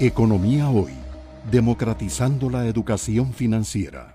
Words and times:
Economía 0.00 0.68
Hoy, 0.68 0.94
democratizando 1.50 2.48
la 2.50 2.66
educación 2.66 3.32
financiera. 3.32 4.14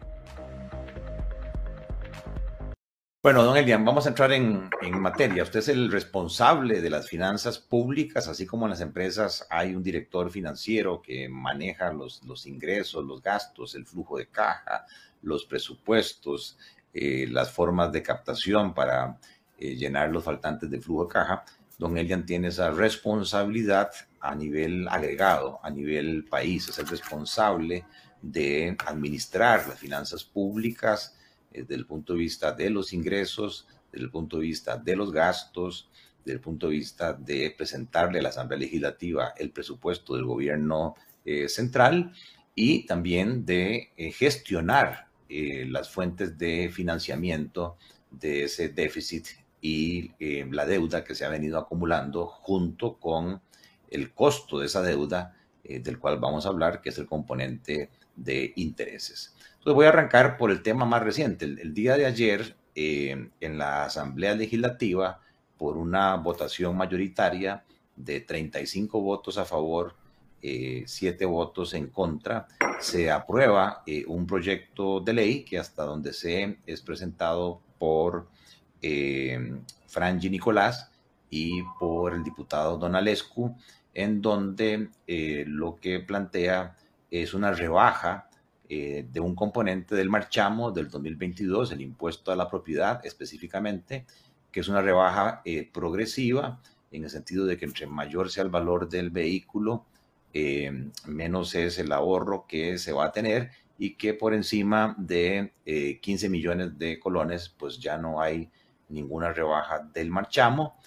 Bueno, 3.24 3.43
don 3.43 3.56
Elian, 3.56 3.85
vamos 3.85 4.05
a 4.05 4.09
entrar 4.09 4.32
en, 4.33 4.69
materia. 5.00 5.43
Usted 5.43 5.59
es 5.59 5.69
el 5.69 5.92
responsable 5.92 6.82
de 6.82 6.90
las 6.90 7.08
finanzas 7.08 7.59
públicas, 7.59 8.27
así 8.27 8.45
como 8.45 8.66
en 8.66 8.71
las 8.71 8.82
empresas 8.82 9.45
hay 9.50 9.75
un 9.75 9.84
director 9.84 10.29
financiero 10.32 11.02
que 11.02 11.29
maneja 11.29 11.94
los, 11.94 12.23
los 12.25 12.48
ingresos, 12.48 13.05
los 13.05 13.21
gastos, 13.21 13.75
el 13.75 13.86
flujo 13.86 14.18
de 14.18 14.28
caja, 14.28 14.86
los 15.21 15.46
presupuestos, 15.46 16.57
eh, 16.94 17.28
las 17.30 17.52
formas 17.52 17.91
de 17.91 18.02
captación 18.02 18.73
para 18.73 19.20
eh, 19.59 19.75
llenar 19.75 20.09
los 20.09 20.23
faltantes 20.23 20.70
de 20.70 20.82
flujo 20.82 21.05
de 21.05 21.14
caja. 21.14 21.46
Don 21.78 21.98
Elian 21.98 22.25
tiene 22.25 22.48
esa 22.48 22.71
responsabilidad 22.71 23.91
a 24.20 24.34
nivel 24.34 24.88
agregado, 24.88 25.59
a 25.62 25.70
nivel 25.70 26.26
país, 26.26 26.68
es 26.70 26.80
el 26.80 26.88
responsable 26.88 27.85
de 28.22 28.76
administrar 28.85 29.68
las 29.68 29.80
finanzas 29.80 30.23
públicas 30.23 31.16
eh, 31.52 31.62
desde 31.62 31.76
el 31.76 31.85
punto 31.85 32.13
de 32.13 32.20
vista 32.20 32.52
de 32.52 32.71
los 32.71 32.94
ingresos, 32.94 33.68
desde 33.91 34.05
el 34.05 34.12
punto 34.12 34.38
de 34.38 34.44
vista 34.44 34.77
de 34.77 34.95
los 34.95 35.12
gastos, 35.12 35.90
desde 36.26 36.34
el 36.34 36.41
punto 36.41 36.68
de 36.68 36.73
vista 36.73 37.13
de 37.13 37.54
presentarle 37.55 38.20
a 38.20 38.23
la 38.23 38.30
Asamblea 38.30 38.59
Legislativa 38.59 39.34
el 39.38 39.52
presupuesto 39.52 40.16
del 40.16 40.26
gobierno 40.26 40.96
eh, 41.23 41.48
central 41.48 42.12
y 42.55 42.88
también 42.88 43.46
de 43.46 43.91
eh, 43.96 44.12
gestionar 44.12 45.05
las 45.30 45.90
fuentes 45.90 46.38
de 46.38 46.70
financiamiento 46.73 47.76
de 48.09 48.46
ese 48.46 48.70
déficit 48.70 49.27
y 49.61 50.11
la 50.52 50.66
deuda 50.66 51.03
que 51.03 51.16
se 51.16 51.25
ha 51.25 51.29
venido 51.29 51.57
acumulando 51.57 52.27
junto 52.27 52.98
con 52.98 53.41
el 53.89 54.13
costo 54.13 54.59
de 54.59 54.67
esa 54.67 54.81
deuda, 54.81 55.35
eh, 55.63 55.79
del 55.79 55.99
cual 55.99 56.20
vamos 56.20 56.45
a 56.45 56.49
hablar, 56.49 56.81
que 56.81 56.89
es 56.89 56.98
el 56.98 57.05
componente 57.05 57.89
de 58.15 58.53
intereses. 58.55 59.34
Entonces 59.57 59.76
voy 59.76 59.85
a 59.85 59.90
arrancar 59.90 60.37
por 60.37 60.51
el 60.51 60.62
tema 60.62 60.85
más 60.85 61.04
reciente. 61.04 61.45
El, 61.45 61.73
día 61.73 61.95
de 61.98 62.05
ayer, 62.05 62.55
eh, 62.76 63.29
en 63.40 63.57
la 63.57 63.85
Asamblea 63.85 64.36
Legislativa, 64.36 65.22
por 65.58 65.78
una 65.78 66.16
votación 66.16 66.76
mayoritaria 66.78 67.64
de 67.95 68.22
35 68.22 69.02
votos 69.02 69.38
a 69.38 69.45
favor, 69.45 69.95
7 70.39 70.86
eh, 71.23 71.26
votos 71.26 71.73
en 71.73 71.88
contra, 71.88 72.48
se 72.80 73.10
aprueba 73.10 73.84
un 74.06 74.28
proyecto 74.28 75.00
de 75.00 75.14
ley 75.14 75.44
que 75.44 75.58
hasta 75.58 75.84
donde 75.84 76.14
se 76.14 76.60
es 76.66 76.82
presentado 76.82 77.60
por 77.80 78.28
Frangi 79.88 80.30
Nicolás 80.30 80.92
y 81.30 81.62
por 81.80 82.14
el 82.14 82.24
diputado 82.24 82.78
Donalescu, 82.78 83.56
en 83.94 84.22
donde 84.22 84.90
eh, 85.08 85.44
lo 85.48 85.76
que 85.78 86.00
plantea 86.00 86.76
es 87.10 87.34
una 87.34 87.52
rebaja 87.52 88.30
eh, 88.70 89.06
de 89.12 89.20
un 89.20 89.34
componente 89.34 89.96
del 89.96 90.10
marchamo 90.10 90.72
del 90.72 90.90
2022, 90.90 91.72
el 91.72 91.82
impuesto 91.82 92.32
a 92.32 92.36
la 92.36 92.50
propiedad 92.50 93.04
específicamente, 93.06 94.06
que 94.52 94.60
es 94.60 94.68
una 94.68 94.82
rebaja 94.82 95.42
eh, 95.46 95.70
progresiva 95.72 96.62
en 96.92 97.04
el 97.04 97.10
sentido 97.10 97.46
de 97.46 97.58
que 97.58 97.66
entre 97.66 97.88
mayor 97.88 98.30
sea 98.30 98.44
el 98.44 98.50
valor 98.50 98.88
del 98.88 99.10
vehículo, 99.10 99.86
menos 101.08 101.56
es 101.56 101.80
el 101.80 101.92
ahorro 101.92 102.46
que 102.48 102.78
se 102.78 102.92
va 102.92 103.06
a 103.06 103.12
tener 103.12 103.50
y 103.80 103.96
que 103.96 104.14
por 104.14 104.36
encima 104.36 104.94
de 105.00 105.52
15 106.00 106.30
millones 106.30 106.78
de 106.78 107.00
colones, 107.00 107.50
pues 107.58 107.80
ya 107.80 107.98
no 107.98 108.22
hay 108.22 108.52
ninguna 108.90 109.34
rebaja 109.34 109.80
del 109.94 110.10
marchamo. 110.10 110.78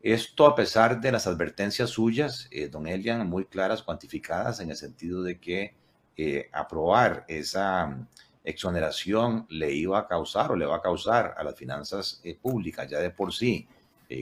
Esto 0.00 0.46
a 0.46 0.54
pesar 0.54 1.00
de 1.00 1.10
las 1.10 1.26
advertencias 1.26 1.90
suyas, 1.90 2.48
eh, 2.52 2.68
don 2.68 2.86
Elian, 2.86 3.28
muy 3.28 3.46
claras, 3.46 3.82
cuantificadas, 3.82 4.60
en 4.60 4.70
el 4.70 4.76
sentido 4.76 5.22
de 5.22 5.40
que 5.40 5.74
eh, 6.16 6.48
aprobar 6.52 7.24
esa 7.26 7.86
mm, 7.86 8.06
exoneración 8.44 9.46
le 9.50 9.72
iba 9.72 9.98
a 9.98 10.06
causar 10.06 10.52
o 10.52 10.56
le 10.56 10.66
va 10.66 10.76
a 10.76 10.82
causar 10.82 11.34
a 11.36 11.42
las 11.42 11.56
finanzas 11.56 12.20
eh, 12.22 12.36
públicas 12.40 12.88
ya 12.88 12.98
de 12.98 13.10
por 13.10 13.32
sí, 13.32 13.66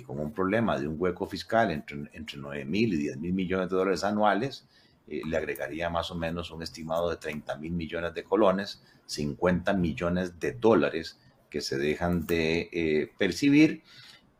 con 0.04 0.18
un 0.18 0.32
problema 0.32 0.76
de 0.80 0.88
un 0.88 0.96
hueco 0.98 1.26
fiscal 1.28 1.70
entre, 1.70 2.10
entre 2.12 2.38
9 2.38 2.64
mil 2.64 2.92
y 2.94 2.96
10 2.96 3.18
mil 3.18 3.32
millones 3.32 3.70
de 3.70 3.76
dólares 3.76 4.02
anuales, 4.02 4.66
le 5.06 5.36
agregaría 5.36 5.88
más 5.88 6.10
o 6.10 6.16
menos 6.16 6.50
un 6.50 6.60
estimado 6.64 7.08
de 7.08 7.18
30 7.18 7.56
mil 7.58 7.70
millones 7.70 8.12
de 8.12 8.24
colones, 8.24 8.82
50 9.06 9.74
millones 9.74 10.40
de 10.40 10.54
dólares 10.54 11.20
que 11.56 11.62
se 11.62 11.78
dejan 11.78 12.26
de 12.26 13.10
percibir 13.16 13.82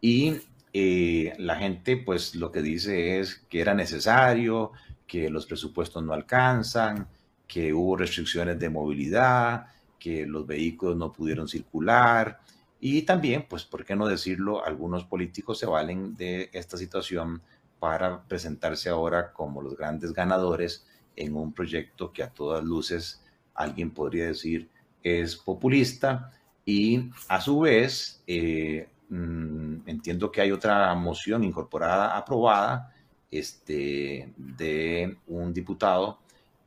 y 0.03 0.37
eh, 0.75 1.33
la 1.39 1.57
gente 1.57 1.97
pues 1.97 2.35
lo 2.35 2.53
que 2.53 2.61
dice 2.61 3.19
es 3.19 3.37
que 3.49 3.63
era 3.63 3.73
necesario, 3.73 4.73
que 5.07 5.31
los 5.31 5.47
presupuestos 5.47 6.05
no 6.05 6.13
alcanzan, 6.13 7.09
que 7.49 7.73
hubo 7.73 7.97
restricciones 7.97 8.59
de 8.59 8.69
movilidad, 8.69 9.69
que 9.99 10.27
los 10.27 10.47
vehículos 10.47 10.99
no 10.99 11.11
pudieron 11.11 11.49
circular 11.49 12.41
y 12.79 13.03
también, 13.03 13.47
pues, 13.49 13.65
¿por 13.65 13.87
qué 13.87 13.97
no 13.97 14.07
decirlo? 14.07 14.63
Algunos 14.63 15.05
políticos 15.05 15.59
se 15.59 15.65
valen 15.65 16.15
de 16.17 16.51
esta 16.53 16.77
situación 16.77 17.41
para 17.79 18.23
presentarse 18.25 18.91
ahora 18.91 19.33
como 19.33 19.63
los 19.63 19.75
grandes 19.79 20.13
ganadores 20.13 20.87
en 21.17 21.35
un 21.35 21.55
proyecto 21.55 22.13
que 22.13 22.23
a 22.23 22.29
todas 22.29 22.63
luces 22.63 23.25
alguien 23.55 23.93
podría 23.93 24.27
decir 24.27 24.69
es 25.03 25.37
populista 25.37 26.33
y 26.67 27.11
a 27.29 27.41
su 27.41 27.61
vez 27.61 28.23
eh, 28.27 28.89
Mm, 29.09 29.89
entiendo 29.89 30.33
que 30.33 30.41
hay 30.41 30.51
otra 30.51 30.93
moción 30.95 31.45
incorporada, 31.45 32.17
aprobada, 32.17 32.93
este, 33.31 34.33
de 34.37 35.17
un 35.29 35.53
diputado 35.53 36.19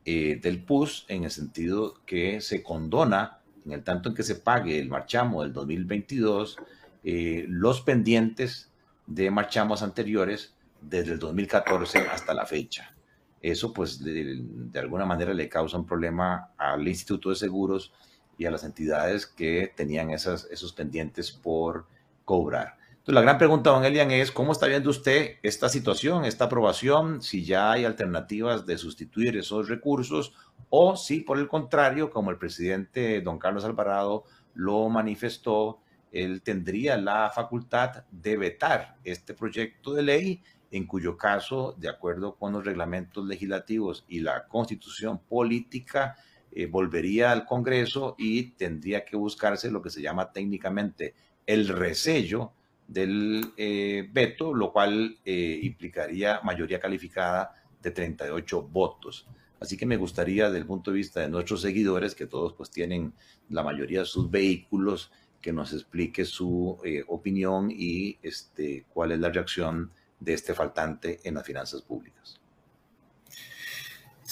eh, 0.04 0.38
del 0.42 0.62
PUS 0.64 1.04
en 1.08 1.24
el 1.24 1.30
sentido 1.30 1.94
que 2.06 2.40
se 2.40 2.62
condona, 2.62 3.40
en 3.66 3.72
el 3.72 3.84
tanto 3.84 4.08
en 4.08 4.14
que 4.14 4.22
se 4.22 4.36
pague 4.36 4.78
el 4.78 4.88
marchamo 4.88 5.42
del 5.42 5.52
2022, 5.52 6.56
eh, 7.04 7.44
los 7.48 7.82
pendientes 7.82 8.70
de 9.06 9.30
marchamos 9.30 9.82
anteriores 9.82 10.54
desde 10.80 11.12
el 11.12 11.18
2014 11.18 11.98
hasta 12.08 12.32
la 12.32 12.46
fecha. 12.46 12.94
Eso 13.42 13.72
pues 13.72 14.02
de, 14.02 14.42
alguna 14.76 15.04
manera 15.04 15.34
le 15.34 15.48
causa 15.48 15.76
un 15.78 15.86
problema 15.86 16.50
al 16.56 16.86
Instituto 16.88 17.30
de 17.30 17.36
Seguros 17.36 17.92
y 18.40 18.46
a 18.46 18.50
las 18.50 18.64
entidades 18.64 19.26
que 19.26 19.70
tenían 19.76 20.10
esas, 20.10 20.48
esos 20.50 20.72
pendientes 20.72 21.30
por 21.30 21.86
cobrar. 22.24 22.78
Entonces, 22.88 23.14
la 23.14 23.20
gran 23.20 23.36
pregunta, 23.36 23.68
don 23.68 23.84
Elian, 23.84 24.10
es 24.12 24.32
cómo 24.32 24.52
está 24.52 24.66
viendo 24.66 24.88
usted 24.88 25.32
esta 25.42 25.68
situación, 25.68 26.24
esta 26.24 26.46
aprobación, 26.46 27.20
si 27.20 27.44
ya 27.44 27.70
hay 27.70 27.84
alternativas 27.84 28.64
de 28.64 28.78
sustituir 28.78 29.36
esos 29.36 29.68
recursos 29.68 30.32
o 30.70 30.96
si, 30.96 31.20
por 31.20 31.38
el 31.38 31.48
contrario, 31.48 32.10
como 32.10 32.30
el 32.30 32.38
presidente 32.38 33.20
don 33.20 33.38
Carlos 33.38 33.66
Alvarado 33.66 34.24
lo 34.54 34.88
manifestó, 34.88 35.80
él 36.10 36.40
tendría 36.40 36.96
la 36.96 37.30
facultad 37.34 38.04
de 38.10 38.38
vetar 38.38 38.96
este 39.04 39.34
proyecto 39.34 39.92
de 39.92 40.02
ley, 40.02 40.42
en 40.70 40.86
cuyo 40.86 41.18
caso, 41.18 41.74
de 41.76 41.90
acuerdo 41.90 42.36
con 42.36 42.54
los 42.54 42.64
reglamentos 42.64 43.26
legislativos 43.26 44.06
y 44.08 44.20
la 44.20 44.46
constitución 44.48 45.18
política, 45.18 46.16
eh, 46.52 46.66
volvería 46.66 47.32
al 47.32 47.46
Congreso 47.46 48.14
y 48.18 48.52
tendría 48.52 49.04
que 49.04 49.16
buscarse 49.16 49.70
lo 49.70 49.82
que 49.82 49.90
se 49.90 50.02
llama 50.02 50.32
técnicamente 50.32 51.14
el 51.46 51.68
resello 51.68 52.52
del 52.90 53.52
eh, 53.56 54.08
veto, 54.12 54.52
lo 54.52 54.72
cual 54.72 55.16
eh, 55.24 55.60
implicaría 55.62 56.40
mayoría 56.42 56.80
calificada 56.80 57.54
de 57.80 57.92
38 57.92 58.62
votos. 58.62 59.28
Así 59.60 59.76
que 59.76 59.86
me 59.86 59.96
gustaría, 59.96 60.46
desde 60.46 60.58
el 60.58 60.66
punto 60.66 60.90
de 60.90 60.96
vista 60.96 61.20
de 61.20 61.28
nuestros 61.28 61.62
seguidores, 61.62 62.14
que 62.14 62.26
todos 62.26 62.54
pues 62.54 62.70
tienen 62.70 63.12
la 63.48 63.62
mayoría 63.62 64.00
de 64.00 64.06
sus 64.06 64.30
vehículos, 64.30 65.12
que 65.40 65.52
nos 65.52 65.72
explique 65.72 66.24
su 66.24 66.78
eh, 66.84 67.04
opinión 67.06 67.70
y 67.70 68.18
este, 68.22 68.86
cuál 68.92 69.12
es 69.12 69.20
la 69.20 69.30
reacción 69.30 69.90
de 70.18 70.34
este 70.34 70.54
faltante 70.54 71.20
en 71.24 71.34
las 71.34 71.46
finanzas 71.46 71.82
públicas. 71.82 72.40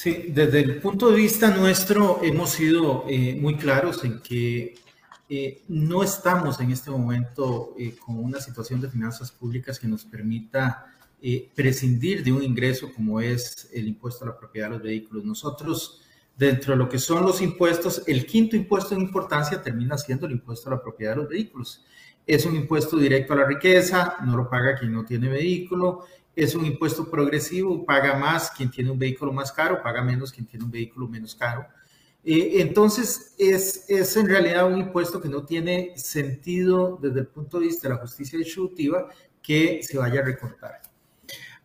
Sí, 0.00 0.26
desde 0.28 0.60
el 0.60 0.78
punto 0.78 1.10
de 1.10 1.16
vista 1.16 1.50
nuestro 1.50 2.20
hemos 2.22 2.50
sido 2.50 3.04
muy 3.40 3.56
claros 3.56 4.04
en 4.04 4.22
que 4.22 4.76
eh, 5.28 5.64
no 5.66 6.04
estamos 6.04 6.60
en 6.60 6.70
este 6.70 6.92
momento 6.92 7.74
eh, 7.76 7.96
con 7.96 8.16
una 8.16 8.38
situación 8.38 8.80
de 8.80 8.88
finanzas 8.88 9.32
públicas 9.32 9.76
que 9.76 9.88
nos 9.88 10.04
permita 10.04 10.86
eh, 11.20 11.50
prescindir 11.52 12.22
de 12.22 12.30
un 12.30 12.44
ingreso 12.44 12.92
como 12.94 13.20
es 13.20 13.68
el 13.72 13.88
impuesto 13.88 14.24
a 14.24 14.28
la 14.28 14.38
propiedad 14.38 14.68
de 14.68 14.74
los 14.74 14.82
vehículos. 14.84 15.24
Nosotros, 15.24 16.00
dentro 16.38 16.72
de 16.72 16.78
lo 16.78 16.88
que 16.88 16.98
son 16.98 17.24
los 17.26 17.42
impuestos, 17.42 18.04
el 18.06 18.24
quinto 18.24 18.54
impuesto 18.54 18.94
en 18.94 19.00
importancia 19.00 19.60
termina 19.60 19.98
siendo 19.98 20.26
el 20.26 20.32
impuesto 20.32 20.68
a 20.68 20.74
la 20.74 20.82
propiedad 20.82 21.12
de 21.12 21.22
los 21.22 21.28
vehículos. 21.28 21.84
Es 22.24 22.46
un 22.46 22.54
impuesto 22.54 22.96
directo 22.96 23.32
a 23.32 23.36
la 23.36 23.44
riqueza, 23.44 24.16
no 24.24 24.36
lo 24.36 24.48
paga 24.48 24.78
quien 24.78 24.92
no 24.92 25.04
tiene 25.04 25.28
vehículo, 25.28 26.04
es 26.36 26.54
un 26.54 26.64
impuesto 26.64 27.10
progresivo, 27.10 27.84
paga 27.84 28.16
más 28.16 28.52
quien 28.52 28.70
tiene 28.70 28.92
un 28.92 28.98
vehículo 28.98 29.32
más 29.32 29.50
caro, 29.50 29.82
paga 29.82 30.02
menos 30.02 30.30
quien 30.30 30.46
tiene 30.46 30.64
un 30.64 30.70
vehículo 30.70 31.08
menos 31.08 31.34
caro. 31.34 31.66
Eh, 32.22 32.60
entonces, 32.60 33.34
es, 33.36 33.86
es, 33.88 34.16
en 34.16 34.28
realidad 34.28 34.70
un 34.70 34.78
impuesto 34.78 35.20
que 35.20 35.28
no 35.28 35.44
tiene 35.44 35.92
sentido 35.96 36.98
desde 37.02 37.20
el 37.20 37.26
punto 37.26 37.58
de 37.58 37.66
vista 37.66 37.88
de 37.88 37.94
la 37.94 38.00
justicia 38.00 38.38
distributiva 38.38 39.08
que 39.42 39.80
se 39.82 39.98
vaya 39.98 40.20
a 40.20 40.24
recortar. 40.24 40.80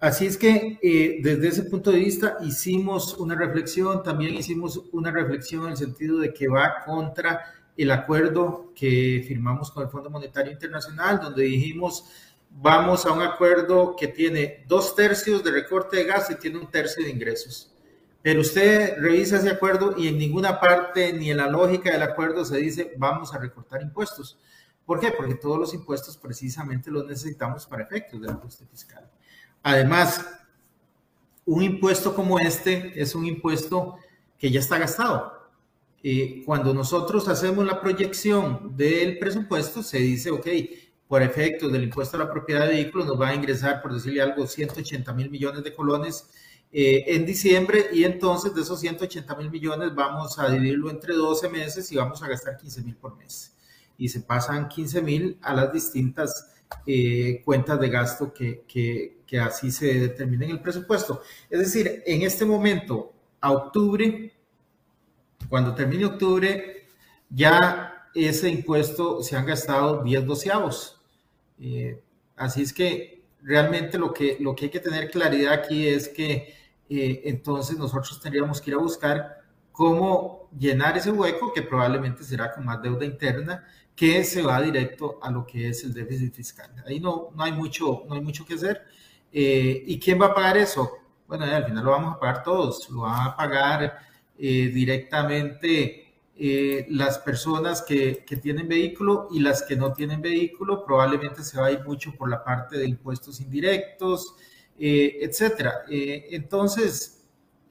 Así 0.03 0.25
es 0.25 0.35
que 0.37 0.79
eh, 0.83 1.19
desde 1.21 1.47
ese 1.47 1.63
punto 1.63 1.89
de 1.89 1.99
vista 1.99 2.35
hicimos 2.41 3.13
una 3.19 3.35
reflexión, 3.35 4.03
también 4.03 4.33
hicimos 4.33 4.83
una 4.91 5.11
reflexión 5.11 5.63
en 5.63 5.71
el 5.71 5.77
sentido 5.77 6.19
de 6.19 6.33
que 6.33 6.49
va 6.49 6.83
contra 6.85 7.45
el 7.77 7.89
acuerdo 7.89 8.73
que 8.75 9.23
firmamos 9.25 9.71
con 9.71 9.81
el 9.83 9.89
Fondo 9.89 10.09
Monetario 10.09 10.51
Internacional, 10.51 11.21
donde 11.21 11.43
dijimos 11.43 12.03
vamos 12.49 13.05
a 13.05 13.13
un 13.13 13.21
acuerdo 13.21 13.95
que 13.95 14.09
tiene 14.09 14.65
dos 14.67 14.93
tercios 14.93 15.41
de 15.41 15.51
recorte 15.51 15.95
de 15.95 16.03
gasto 16.03 16.33
y 16.33 16.35
tiene 16.35 16.59
un 16.59 16.69
tercio 16.69 17.01
de 17.01 17.09
ingresos. 17.09 17.73
Pero 18.21 18.41
usted 18.41 18.97
revisa 18.97 19.37
ese 19.37 19.51
acuerdo 19.51 19.95
y 19.97 20.09
en 20.09 20.17
ninguna 20.17 20.59
parte 20.59 21.13
ni 21.13 21.31
en 21.31 21.37
la 21.37 21.47
lógica 21.47 21.93
del 21.93 22.03
acuerdo 22.03 22.43
se 22.43 22.57
dice 22.57 22.91
vamos 22.97 23.33
a 23.33 23.37
recortar 23.37 23.81
impuestos. 23.81 24.37
¿Por 24.85 24.99
qué? 24.99 25.11
Porque 25.11 25.35
todos 25.35 25.57
los 25.57 25.73
impuestos 25.73 26.17
precisamente 26.17 26.91
los 26.91 27.05
necesitamos 27.05 27.65
para 27.65 27.83
efectos 27.83 28.19
del 28.19 28.31
ajuste 28.31 28.65
fiscal. 28.65 29.09
Además, 29.63 30.25
un 31.45 31.63
impuesto 31.63 32.13
como 32.13 32.37
este 32.39 33.01
es 33.01 33.15
un 33.15 33.25
impuesto 33.25 33.95
que 34.37 34.51
ya 34.51 34.59
está 34.59 34.77
gastado. 34.77 35.31
Eh, 36.03 36.43
cuando 36.45 36.73
nosotros 36.73 37.29
hacemos 37.29 37.65
la 37.65 37.79
proyección 37.79 38.75
del 38.75 39.17
presupuesto, 39.19 39.81
se 39.81 39.99
dice, 39.99 40.31
ok, 40.31 40.47
por 41.07 41.21
efecto 41.21 41.69
del 41.69 41.83
impuesto 41.83 42.17
a 42.17 42.21
la 42.21 42.31
propiedad 42.31 42.67
de 42.67 42.73
vehículos 42.73 43.07
nos 43.07 43.19
va 43.19 43.29
a 43.29 43.35
ingresar, 43.35 43.81
por 43.81 43.93
decirle 43.93 44.21
algo, 44.21 44.45
180 44.45 45.13
mil 45.13 45.29
millones 45.29 45.63
de 45.63 45.73
colones 45.73 46.29
eh, 46.71 47.05
en 47.07 47.25
diciembre 47.25 47.87
y 47.93 48.03
entonces 48.03 48.53
de 48.53 48.61
esos 48.61 48.79
180 48.79 49.35
mil 49.35 49.49
millones 49.49 49.93
vamos 49.93 50.39
a 50.39 50.49
dividirlo 50.49 50.89
entre 50.89 51.13
12 51.13 51.47
meses 51.49 51.91
y 51.91 51.95
vamos 51.95 52.21
a 52.23 52.27
gastar 52.27 52.57
15 52.57 52.81
mil 52.81 52.95
por 52.95 53.15
mes. 53.15 53.53
Y 53.97 54.09
se 54.09 54.21
pasan 54.21 54.67
15 54.67 55.01
mil 55.01 55.37
a 55.41 55.53
las 55.53 55.71
distintas 55.71 56.53
eh, 56.85 57.41
cuentas 57.45 57.79
de 57.79 57.89
gasto 57.89 58.33
que, 58.33 58.63
que, 58.67 59.39
así 59.39 59.71
se 59.71 59.95
determinen 59.95 60.49
en 60.49 60.55
el 60.57 60.61
presupuesto. 60.61 61.21
Es 61.49 61.57
decir, 61.59 62.03
en 62.05 62.21
este 62.21 62.45
momento, 62.45 63.13
a 63.41 63.51
octubre, 63.51 64.31
cuando 65.49 65.73
termine 65.73 66.05
octubre, 66.05 66.85
ya 67.29 68.09
ese 68.13 68.49
impuesto 68.49 69.23
se 69.23 69.35
han 69.35 69.47
gastado 69.47 70.03
10 70.03 70.25
doceavos. 70.27 71.01
Eh, 71.59 71.99
así 72.35 72.61
es 72.61 72.73
que 72.73 73.23
realmente 73.41 73.97
lo 73.97 74.13
que, 74.13 74.37
lo 74.39 74.55
que 74.55 74.65
hay 74.65 74.71
que 74.71 74.79
tener 74.79 75.09
claridad 75.09 75.53
aquí 75.53 75.87
es 75.87 76.09
que 76.09 76.53
eh, 76.89 77.21
entonces 77.25 77.77
nosotros 77.77 78.19
tendríamos 78.19 78.61
que 78.61 78.69
ir 78.69 78.75
a 78.75 78.79
buscar 78.79 79.42
cómo 79.73 80.47
llenar 80.57 80.97
ese 80.97 81.11
hueco, 81.11 81.51
que 81.51 81.63
probablemente 81.63 82.23
será 82.23 82.53
con 82.53 82.63
más 82.63 82.81
deuda 82.81 83.03
interna, 83.03 83.65
que 83.95 84.23
se 84.23 84.41
va 84.41 84.61
directo 84.61 85.19
a 85.21 85.29
lo 85.29 85.45
que 85.45 85.69
es 85.69 85.83
el 85.83 85.93
déficit 85.93 86.33
fiscal. 86.33 86.71
Ahí 86.87 86.99
no, 86.99 87.29
no, 87.35 87.43
hay, 87.43 87.51
mucho, 87.51 88.03
no 88.07 88.15
hay 88.15 88.21
mucho 88.21 88.45
que 88.45 88.53
hacer. 88.53 88.83
Eh, 89.31 89.83
¿Y 89.85 89.99
quién 89.99 90.21
va 90.21 90.27
a 90.27 90.33
pagar 90.33 90.57
eso? 90.57 90.91
Bueno, 91.27 91.45
al 91.45 91.65
final 91.65 91.83
lo 91.83 91.91
vamos 91.91 92.15
a 92.15 92.19
pagar 92.19 92.43
todos. 92.43 92.87
Lo 92.89 93.01
van 93.01 93.27
a 93.27 93.35
pagar 93.35 93.99
eh, 94.37 94.69
directamente 94.73 96.13
eh, 96.35 96.85
las 96.89 97.17
personas 97.19 97.81
que, 97.81 98.23
que, 98.25 98.37
tienen 98.37 98.67
vehículo 98.67 99.27
y 99.31 99.39
las 99.39 99.63
que 99.63 99.75
no 99.75 99.91
tienen 99.91 100.21
vehículo. 100.21 100.85
Probablemente 100.85 101.43
se 101.43 101.59
va 101.59 101.67
a 101.67 101.71
ir 101.71 101.83
mucho 101.83 102.13
por 102.15 102.29
la 102.29 102.43
parte 102.43 102.77
de 102.77 102.87
impuestos 102.87 103.41
indirectos, 103.41 104.35
etcétera. 104.77 105.83
entonces, 105.87 107.12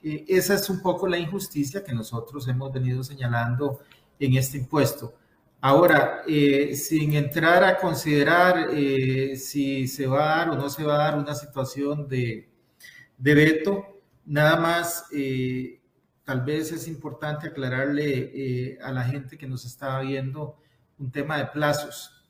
esa 0.03 0.55
es 0.55 0.69
un 0.69 0.81
poco 0.83 1.07
la 1.07 1.19
injusticia 1.19 1.85
que 1.85 1.93
nosotros 1.93 2.47
hemos 2.49 2.73
venido 2.73 3.05
señalando 3.05 3.81
en 4.19 4.35
este 4.37 4.59
impuesto. 4.59 5.15
Ahora, 5.65 6.23
eh, 6.27 6.75
sin 6.75 7.15
entrar 7.15 7.63
a 7.63 7.79
considerar 7.79 8.71
eh, 8.73 9.37
si 9.37 9.87
se 9.87 10.09
va 10.09 10.25
a 10.25 10.37
dar 10.39 10.51
o 10.51 10.57
no 10.57 10.69
se 10.69 10.83
va 10.83 10.95
a 10.97 11.05
dar 11.05 11.17
una 11.17 11.37
situación 11.37 12.09
de, 12.09 12.49
veto, 13.17 14.01
nada 14.27 14.57
más, 14.57 15.07
eh, 15.15 15.81
tal 16.25 16.41
vez 16.43 16.73
es 16.73 16.89
importante 16.89 17.47
aclararle 17.47 18.77
a 18.83 18.91
la 18.91 19.05
gente 19.05 19.39
que 19.39 19.47
nos 19.47 19.65
está 19.65 20.01
viendo 20.01 20.57
un 20.99 21.13
tema 21.13 21.39
de 21.39 21.47
plazos. 21.47 22.27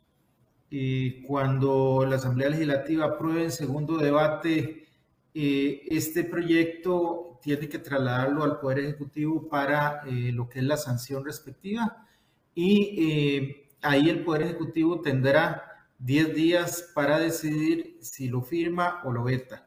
cuando 1.27 2.07
la 2.09 2.17
Asamblea 2.17 2.51
Legislativa 2.51 3.07
apruebe 3.07 3.45
en 3.45 3.51
segundo 3.53 3.97
debate 3.99 4.89
este 5.35 6.25
proyecto, 6.25 7.32
tiene 7.43 7.69
que 7.69 7.79
trasladarlo 7.79 8.45
al 8.45 8.61
Poder 8.61 8.79
Ejecutivo 8.79 9.49
para 9.49 10.03
lo 10.07 10.49
que 10.49 10.61
es 10.61 10.65
la 10.65 10.77
sanción 10.77 11.25
respectiva 11.25 12.07
y 12.55 12.97
eh, 12.99 13.69
ahí 13.81 14.09
el 14.09 14.25
Poder 14.25 14.43
Ejecutivo 14.43 15.01
tendrá 15.01 15.89
10 15.99 16.35
días 16.35 16.91
para 16.95 17.19
decidir 17.19 17.99
si 18.01 18.29
lo 18.29 18.43
firma 18.43 19.01
o 19.05 19.13
lo 19.13 19.25
veta. 19.25 19.67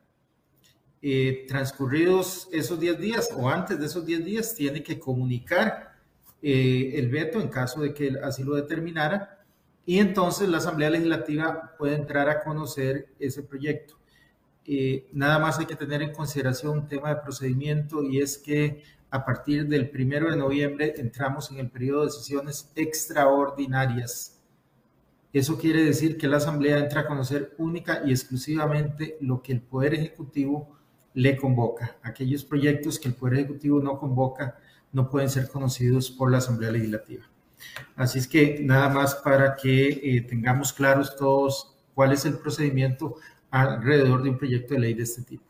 Eh, 1.01 1.45
transcurridos 1.47 2.49
esos 2.51 2.79
10 2.79 2.99
días 2.99 3.29
o 3.35 3.49
antes 3.49 3.79
de 3.79 3.85
esos 3.85 4.05
10 4.05 4.25
días, 4.25 4.55
tiene 4.55 4.83
que 4.83 4.99
comunicar 4.99 5.93
eh, 6.41 6.93
el 6.95 7.09
veto 7.09 7.39
en 7.39 7.47
caso 7.47 7.81
de 7.81 7.93
que 7.93 8.13
así 8.23 8.43
lo 8.43 8.55
determinara 8.55 9.43
y 9.85 9.99
entonces 9.99 10.49
la 10.49 10.57
Asamblea 10.57 10.89
Legislativa 10.89 11.75
puede 11.77 11.95
entrar 11.95 12.27
a 12.29 12.43
conocer 12.43 13.13
ese 13.19 13.43
proyecto. 13.43 13.97
Nada 15.13 15.39
más 15.39 15.59
hay 15.59 15.65
que 15.65 15.75
tener 15.75 16.01
en 16.01 16.13
consideración 16.13 16.79
un 16.79 16.87
tema 16.87 17.09
de 17.09 17.21
procedimiento 17.21 18.03
y 18.03 18.19
es 18.19 18.37
que 18.37 18.83
a 19.11 19.23
partir 19.23 19.67
del 19.67 19.89
primero 19.89 20.29
de 20.29 20.37
noviembre 20.37 20.93
entramos 20.97 21.51
en 21.51 21.59
el 21.59 21.69
periodo 21.69 22.05
de 22.05 22.11
sesiones 22.11 22.71
extraordinarias. 22.75 24.41
Eso 25.31 25.57
quiere 25.57 25.83
decir 25.83 26.17
que 26.17 26.27
la 26.27 26.37
Asamblea 26.37 26.79
entra 26.79 27.01
a 27.01 27.07
conocer 27.07 27.53
única 27.57 28.01
y 28.05 28.11
exclusivamente 28.11 29.17
lo 29.21 29.41
que 29.41 29.51
el 29.51 29.61
Poder 29.61 29.93
Ejecutivo 29.93 30.75
le 31.13 31.37
convoca. 31.37 31.97
Aquellos 32.03 32.45
proyectos 32.45 32.99
que 32.99 33.09
el 33.09 33.15
Poder 33.15 33.39
Ejecutivo 33.39 33.81
no 33.81 33.99
convoca 33.99 34.57
no 34.91 35.09
pueden 35.09 35.29
ser 35.29 35.49
conocidos 35.49 36.09
por 36.09 36.31
la 36.31 36.37
Asamblea 36.37 36.71
Legislativa. 36.71 37.25
Así 37.95 38.19
es 38.19 38.27
que 38.27 38.59
nada 38.61 38.89
más 38.89 39.15
para 39.15 39.55
que 39.55 39.89
eh, 39.89 40.21
tengamos 40.21 40.71
claros 40.71 41.15
todos 41.15 41.75
cuál 41.93 42.11
es 42.11 42.25
el 42.25 42.37
procedimiento 42.37 43.15
alrededor 43.55 44.21
de 44.21 44.29
un 44.31 44.37
proyecto 44.37 44.73
de 44.73 44.79
ley 44.81 44.93
de 44.93 45.03
este 45.03 45.21
tipo. 45.21 45.43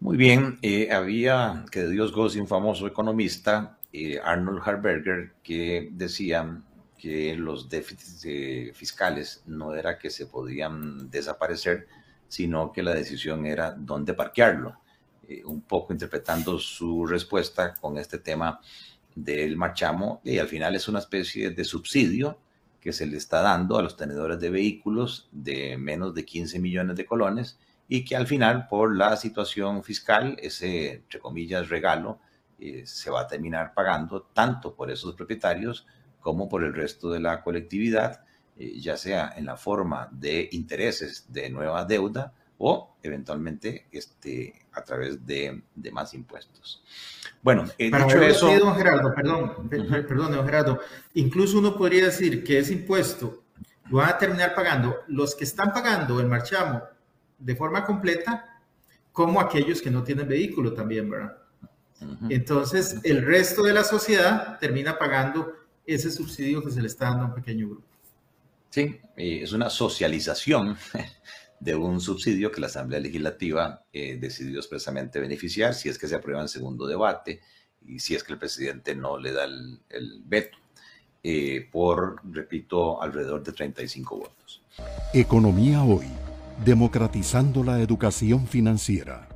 Muy 0.00 0.16
bien, 0.16 0.58
eh, 0.62 0.92
había, 0.92 1.64
que 1.70 1.86
Dios 1.88 2.12
goce, 2.12 2.40
un 2.40 2.46
famoso 2.46 2.86
economista, 2.86 3.78
eh, 3.92 4.20
Arnold 4.22 4.60
Harberger, 4.64 5.32
que 5.42 5.88
decía 5.92 6.62
que 6.98 7.34
los 7.36 7.68
déficits 7.68 8.22
eh, 8.26 8.70
fiscales 8.74 9.42
no 9.46 9.74
era 9.74 9.98
que 9.98 10.10
se 10.10 10.26
podían 10.26 11.10
desaparecer, 11.10 11.88
sino 12.28 12.70
que 12.70 12.82
la 12.82 12.94
decisión 12.94 13.46
era 13.46 13.72
dónde 13.72 14.14
parquearlo. 14.14 14.76
un 15.44 15.60
poco 15.60 15.92
interpretando 15.92 16.58
su 16.58 17.06
respuesta 17.06 17.74
con 17.74 17.98
este 17.98 18.18
tema 18.18 18.60
del 19.14 19.56
marchamo, 19.56 20.20
y 20.24 20.38
al 20.38 20.48
final 20.48 20.74
es 20.74 20.88
una 20.88 21.00
especie 21.00 21.50
de 21.50 21.64
subsidio 21.64 22.38
que 22.80 22.92
se 22.92 23.06
le 23.06 23.16
está 23.16 23.42
dando 23.42 23.76
a 23.76 23.82
los 23.82 23.96
tenedores 23.96 24.38
de 24.40 24.50
vehículos 24.50 25.28
de 25.32 25.76
menos 25.76 26.14
de 26.14 26.24
15 26.24 26.58
millones 26.58 26.96
de 26.96 27.06
colones 27.06 27.58
y 27.88 28.04
que 28.04 28.16
al 28.16 28.26
final, 28.26 28.68
por 28.68 28.94
la 28.94 29.16
situación 29.16 29.82
fiscal, 29.82 30.36
ese, 30.40 30.92
entre 30.94 31.20
comillas, 31.20 31.68
regalo 31.68 32.18
eh, 32.58 32.82
se 32.86 33.10
va 33.10 33.22
a 33.22 33.26
terminar 33.26 33.72
pagando 33.72 34.22
tanto 34.22 34.74
por 34.74 34.90
esos 34.90 35.14
propietarios 35.14 35.86
como 36.20 36.48
por 36.48 36.64
el 36.64 36.74
resto 36.74 37.10
de 37.10 37.20
la 37.20 37.42
colectividad, 37.42 38.24
eh, 38.56 38.78
ya 38.78 38.96
sea 38.96 39.32
en 39.36 39.46
la 39.46 39.56
forma 39.56 40.08
de 40.12 40.48
intereses 40.52 41.32
de 41.32 41.48
nueva 41.48 41.84
deuda 41.84 42.34
o 42.58 42.96
eventualmente 43.02 43.86
este, 43.92 44.66
a 44.72 44.82
través 44.82 45.24
de, 45.24 45.62
de 45.74 45.92
más 45.92 46.12
impuestos. 46.14 46.82
Bueno, 47.42 47.64
eh, 47.78 47.90
dicho 47.90 48.20
eso... 48.20 48.58
don 48.58 48.74
Gerardo, 48.76 49.14
perdón, 49.14 49.68
perdón, 49.68 50.32
don 50.32 50.44
Gerardo, 50.44 50.80
incluso 51.14 51.58
uno 51.58 51.76
podría 51.76 52.06
decir 52.06 52.42
que 52.42 52.58
ese 52.58 52.72
impuesto 52.72 53.44
lo 53.88 53.98
van 53.98 54.10
a 54.10 54.18
terminar 54.18 54.54
pagando 54.54 54.96
los 55.06 55.34
que 55.34 55.44
están 55.44 55.72
pagando 55.72 56.20
el 56.20 56.26
marchamo 56.26 56.82
de 57.38 57.54
forma 57.54 57.84
completa, 57.84 58.60
como 59.12 59.40
aquellos 59.40 59.80
que 59.80 59.90
no 59.90 60.02
tienen 60.02 60.28
vehículo 60.28 60.74
también, 60.74 61.08
¿verdad? 61.08 61.38
Entonces, 62.28 63.00
el 63.02 63.24
resto 63.24 63.62
de 63.62 63.72
la 63.72 63.82
sociedad 63.82 64.58
termina 64.60 64.98
pagando 64.98 65.52
ese 65.84 66.10
subsidio 66.10 66.62
que 66.62 66.70
se 66.70 66.80
le 66.80 66.86
está 66.86 67.06
dando 67.06 67.24
a 67.24 67.26
un 67.28 67.34
pequeño 67.34 67.68
grupo. 67.68 67.86
Sí, 68.70 69.00
es 69.16 69.52
una 69.52 69.70
socialización 69.70 70.76
de 71.60 71.74
un 71.74 72.00
subsidio 72.00 72.52
que 72.52 72.60
la 72.60 72.68
Asamblea 72.68 73.00
Legislativa 73.00 73.84
eh, 73.92 74.16
decidió 74.20 74.58
expresamente 74.58 75.20
beneficiar 75.20 75.74
si 75.74 75.88
es 75.88 75.98
que 75.98 76.06
se 76.06 76.14
aprueba 76.14 76.40
en 76.42 76.48
segundo 76.48 76.86
debate 76.86 77.40
y 77.84 77.98
si 77.98 78.14
es 78.14 78.22
que 78.22 78.32
el 78.32 78.38
presidente 78.38 78.94
no 78.94 79.18
le 79.18 79.32
da 79.32 79.44
el, 79.44 80.22
veto, 80.24 80.58
eh, 81.22 81.68
por, 81.70 82.20
repito, 82.30 83.02
alrededor 83.02 83.42
de 83.42 83.52
35 83.52 84.16
votos. 84.16 84.62
Economía 85.12 85.82
hoy 85.82 86.06
democratizando 86.64 87.62
la 87.62 87.80
educación 87.80 88.46
financiera. 88.46 89.28